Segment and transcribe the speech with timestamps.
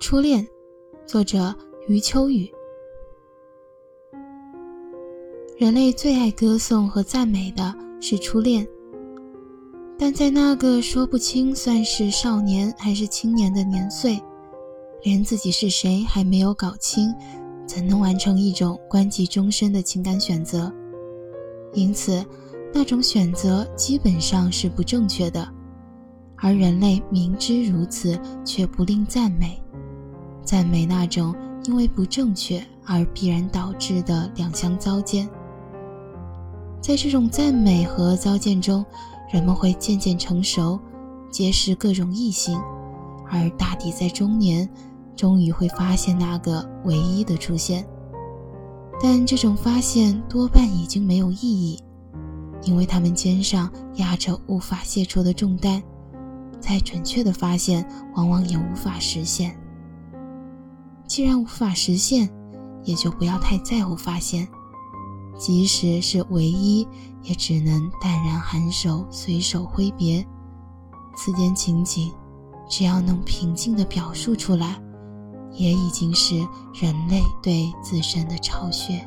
[0.00, 0.48] 初恋，
[1.06, 1.54] 作者
[1.86, 2.50] 余秋雨。
[5.58, 8.66] 人类最爱歌颂和赞美的是初恋，
[9.98, 14.18] 但在那个说不清算是少年还是青年的年岁，
[15.02, 17.14] 连自己是谁还没有搞清，
[17.66, 20.72] 怎能完成一种关系终身的情感选择？
[21.74, 22.24] 因此，
[22.72, 25.46] 那种选择基本上是不正确的，
[26.38, 29.62] 而人类明知如此却不吝赞美。
[30.42, 35.28] 赞美那种因为不正确而必然导致的两相糟践，
[36.80, 38.84] 在这种赞美和糟践中，
[39.30, 40.80] 人们会渐渐成熟，
[41.30, 42.58] 结识各种异性，
[43.30, 44.68] 而大抵在中年，
[45.14, 47.86] 终于会发现那个唯一的出现。
[49.02, 51.78] 但这种发现多半已经没有意义，
[52.64, 55.82] 因为他们肩上压着无法卸除的重担，
[56.58, 59.56] 再准确的发现，往往也无法实现。
[61.10, 62.30] 既然无法实现，
[62.84, 64.46] 也就不要太在乎发现。
[65.36, 66.86] 即使是唯一，
[67.24, 70.24] 也只能淡然颔首，随手挥别。
[71.16, 72.12] 此间情景，
[72.68, 74.80] 只要能平静地表述出来，
[75.52, 76.36] 也已经是
[76.80, 79.04] 人类对自身的超越。